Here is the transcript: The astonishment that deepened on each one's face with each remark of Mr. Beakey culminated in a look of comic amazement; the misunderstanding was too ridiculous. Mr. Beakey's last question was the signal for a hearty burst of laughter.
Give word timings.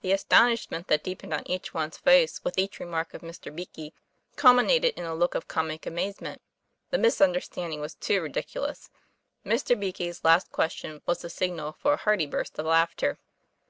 The 0.00 0.12
astonishment 0.12 0.86
that 0.88 1.04
deepened 1.04 1.34
on 1.34 1.42
each 1.46 1.74
one's 1.74 1.98
face 1.98 2.42
with 2.42 2.56
each 2.56 2.80
remark 2.80 3.12
of 3.12 3.20
Mr. 3.20 3.54
Beakey 3.54 3.92
culminated 4.34 4.94
in 4.96 5.04
a 5.04 5.14
look 5.14 5.34
of 5.34 5.46
comic 5.46 5.84
amazement; 5.84 6.40
the 6.88 6.96
misunderstanding 6.96 7.82
was 7.82 7.94
too 7.94 8.22
ridiculous. 8.22 8.88
Mr. 9.44 9.78
Beakey's 9.78 10.24
last 10.24 10.50
question 10.50 11.02
was 11.04 11.20
the 11.20 11.28
signal 11.28 11.72
for 11.72 11.92
a 11.92 11.96
hearty 11.98 12.24
burst 12.24 12.58
of 12.58 12.64
laughter. 12.64 13.18